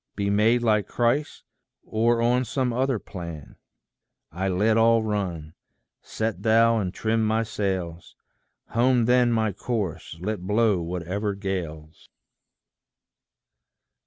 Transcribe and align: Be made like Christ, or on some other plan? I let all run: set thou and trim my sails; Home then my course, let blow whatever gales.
Be 0.15 0.31
made 0.31 0.63
like 0.63 0.87
Christ, 0.87 1.43
or 1.83 2.23
on 2.23 2.43
some 2.43 2.73
other 2.73 2.97
plan? 2.97 3.57
I 4.31 4.47
let 4.49 4.75
all 4.75 5.03
run: 5.03 5.53
set 6.01 6.41
thou 6.41 6.79
and 6.79 6.91
trim 6.91 7.23
my 7.23 7.43
sails; 7.43 8.15
Home 8.69 9.05
then 9.05 9.31
my 9.31 9.51
course, 9.53 10.17
let 10.19 10.41
blow 10.41 10.81
whatever 10.81 11.35
gales. 11.35 12.09